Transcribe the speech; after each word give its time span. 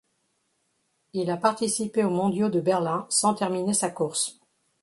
Il 1.13 1.29
a 1.29 1.37
participé 1.37 2.03
aux 2.03 2.09
mondiaux 2.09 2.49
de 2.49 2.59
Berlin 2.59 3.05
sans 3.11 3.35
terminer 3.35 3.75
sa 3.75 3.91
course. 3.91 4.39